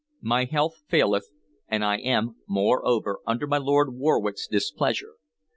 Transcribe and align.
My 0.23 0.45
health 0.45 0.77
faileth, 0.87 1.29
and 1.67 1.85
I 1.85 1.97
am, 1.99 2.37
moreover, 2.47 3.19
under 3.27 3.45
my 3.45 3.59
Lord 3.59 3.93
Warwick's 3.93 4.47
displeasure. 4.47 5.17